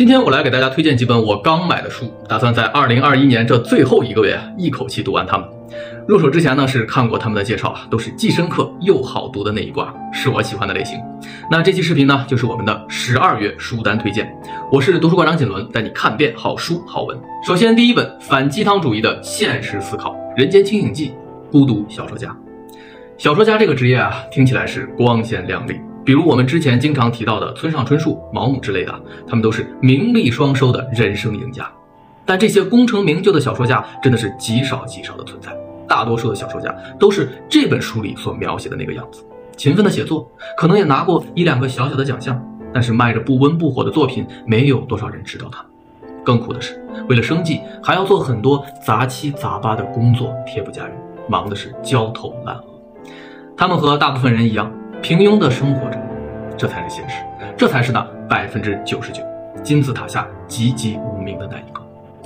[0.00, 5.46] 今天我来给大家推荐几本我刚买的书，打算在二零二一年这最后一个月一口气读完它们。
[6.08, 10.98] 入手之前呢，是看过他们的介绍啊，都是既深刻又好读的那一挂，是我喜欢的类型。
[11.50, 14.26] 那这期视频呢，就是我们的十二月书单推荐。
[14.72, 17.20] 我是读书馆长锦纶，带你看遍好书好文。
[17.46, 21.10] 首先，第一本反鸡汤主义的现实思考，《人间清醒记》，
[21.52, 22.34] 孤独小说家。
[23.18, 25.78] 小说家这个职业啊，听起来是光鲜亮丽。
[26.04, 31.70] 比如我们之前经常提到的村上春树、毛姆之类的，他们都是名利双收的人生赢家。
[32.24, 35.50] 但这些功成名就的小说家，真的是极少极少的存在。
[35.88, 39.24] 大多数的小说家都是这本书里所描写的那个样子，
[39.56, 42.40] 勤奋的写作，可能也拿过一两个小小的奖项，
[42.72, 45.64] 但是卖着不温不火的作品，没有多少人知道他。
[46.24, 50.92] 更苦的是，为了生计，还要做很多杂七杂八的工作，贴补家用，
[51.28, 52.64] 忙的是焦头烂额。
[53.56, 55.98] 他们和大部分人一样，平庸的生活着，
[56.56, 57.22] 这才是现实，
[57.56, 59.22] 这才是那百分之九十九
[59.62, 61.80] 金字塔下籍籍无名的那一个。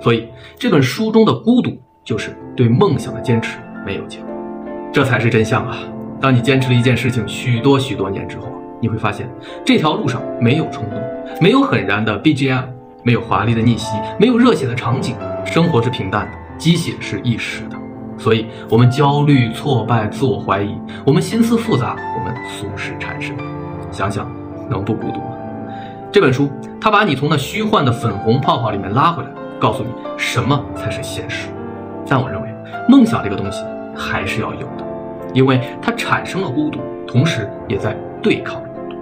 [0.00, 4.28] 所以这本书中的孤独，就是对梦想的坚持没有结果，
[4.92, 5.78] 这才是真相啊！
[6.20, 8.48] 当你坚持了一件事情许多许多年之后，
[8.80, 9.28] 你会发现
[9.64, 11.00] 这条路上没有冲动，
[11.40, 12.64] 没有很燃的 BGM，
[13.02, 17.77] 没有华丽的逆袭，没有热血的场景，生活是平淡的，鸡血是一时的。
[18.18, 20.74] 所以，我们焦虑、挫败、自我怀疑，
[21.06, 23.34] 我们心思复杂，我们俗世缠身。
[23.90, 24.28] 想想，
[24.68, 25.36] 能不孤独吗？
[26.10, 29.30] 这本书，它把你从那虚幻的粉红泡泡里面拉回来，
[29.60, 31.48] 告诉你什么才是现实。
[32.08, 32.48] 但我认为，
[32.88, 33.62] 梦想这个东西
[33.94, 34.84] 还是要有的，
[35.32, 38.96] 因为它产生了孤独，同时也在对抗孤独。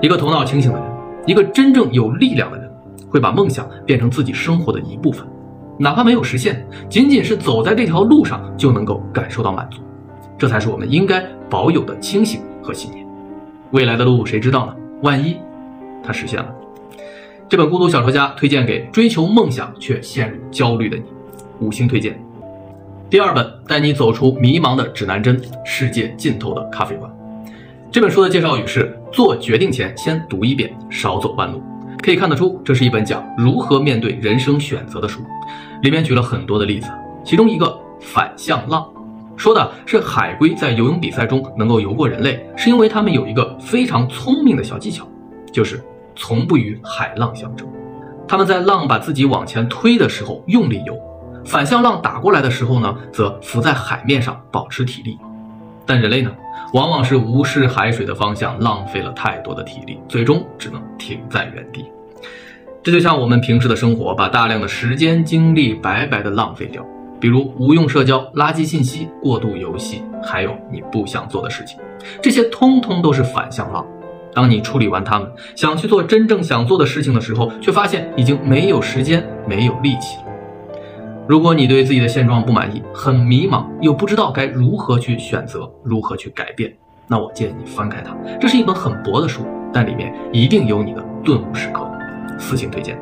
[0.00, 0.88] 一个头脑清醒的人，
[1.26, 2.70] 一个真正有力量的人，
[3.10, 5.26] 会把梦想变成自己生活的一部分。
[5.78, 9.80] 哪怕没有实现，仅仅是走在这条路上就能够感受到满足，
[10.36, 13.06] 这才是我们应该保有的清醒和信念。
[13.70, 14.74] 未来的路谁知道呢？
[15.02, 15.36] 万一
[16.02, 16.52] 它实现了，
[17.48, 21.04] 这本孤独小说家推荐给追求梦想却陷入焦虑的你，
[21.60, 22.20] 五星推荐。
[23.08, 27.10] 第二本带你走出迷茫的指南针：世界尽头的咖啡馆。
[27.90, 31.62] 这本书的介绍语是：做决定前先读一遍，少走弯路。
[32.02, 35.20] 可以看得出，这是一本讲如何面对人生选择的书。
[35.82, 36.90] 里面举了很多的例子，
[37.24, 38.86] 其中一个反向浪，
[39.36, 45.06] 说的是海龟在游泳比赛中能够游过人类，是因为它们有一个非常聪明的小技巧，
[45.52, 45.82] 就是
[46.16, 47.66] 从不与海浪相争。
[48.26, 50.98] 他们在浪把自己往前推的时候用力游，
[51.44, 55.16] 反向浪打过来的时候呢，则浮在海面上保持体力。
[55.86, 56.30] 但人类呢，
[56.74, 61.86] 往往是无视海水的方向，浪费了太多的体力，最终只能停在原地。
[62.82, 66.84] 这就像我们平时的生活，把大量的时间精力白白的浪费掉，
[67.20, 71.78] 比如无用社交、垃圾信息、过度游戏，还有你不想做的事情，
[72.22, 73.84] 这些通通都是反向浪。
[74.32, 80.22] 当你处理完它们，想去做真正想做的事情的时候，却发现已经没有时间、没有力气了。
[81.26, 86.72] 如果你对自己的现状不满意，很迷茫，又不知道该如何去选择、如何去改变，
[87.08, 88.16] 那我建议你翻开它。
[88.38, 91.87] 这是一本很薄的书，但里面一定有你的顿悟时刻。
[92.38, 92.98] 私信推荐。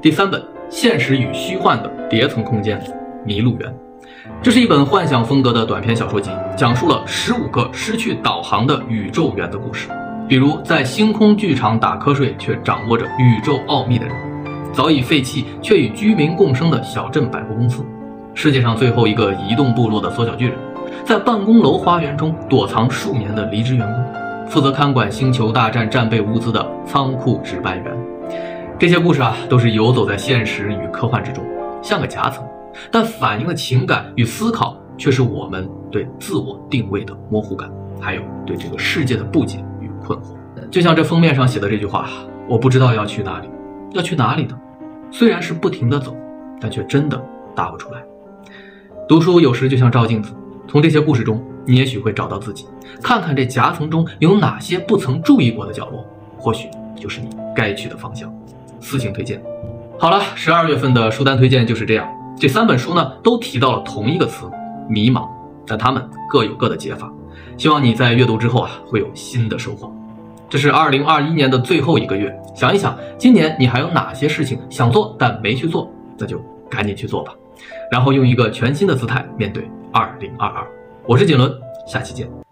[0.00, 0.40] 第三本
[0.70, 2.80] 《现实与虚幻的叠层空间》，
[3.24, 3.74] 迷路园。
[4.42, 9.88] 这是一本幻想风格的短篇小说集，讲述了十五个失去导航的宇宙园的故事。
[10.28, 14.14] 比如，在星空剧场打瞌睡却掌握着宇宙奥秘的人；
[14.72, 17.82] 早已废弃却与居民共生的小镇百货公司；
[18.34, 20.54] 世界上最后一个移动部落的缩小巨人；
[21.04, 28.07] 在办公楼花园中躲藏数年的离职员工；负责看管星球大战战备物资的仓库值班员。
[28.78, 31.44] 这些故事啊，都是游走在现实与科幻之中，
[31.82, 32.46] 像个夹层，
[32.92, 37.68] 但反映的情感与思考却是我们对自我定位的模糊感，
[38.00, 40.36] 还有对这个世界的不解与困惑。
[40.70, 42.08] 就像这封面上写的这句话
[42.48, 43.48] ：“我不知道要去哪里，
[43.94, 44.56] 要去哪里呢？
[45.10, 46.16] 虽然是不停的走，
[46.60, 47.20] 但却真的
[47.56, 48.00] 答不出来。”
[49.08, 50.32] 读书有时就像照镜子，
[50.68, 52.68] 从这些故事中，你也许会找到自己，
[53.02, 56.06] 看看这夹层中有哪些不曾注意过的角落，
[56.38, 58.32] 或许就是你该去的方向。
[58.80, 59.42] 私信推荐。
[59.98, 62.08] 好了，十二月份的书单推荐就是这样。
[62.38, 64.48] 这三本书呢，都提到了同一个词——
[64.88, 65.28] 迷茫，
[65.66, 67.12] 但它们各有各的解法。
[67.56, 69.92] 希望你在阅读之后啊，会有新的收获。
[70.48, 76.40] 这是二零二一年的最后一个月，想一想，今年你还有哪些事情想做但没去做，那就
[76.70, 77.34] 赶紧去做吧。
[77.90, 80.64] 然后用一个全新的姿态面对二零二二。
[81.06, 81.52] 我是锦纶，
[81.86, 82.47] 下期见。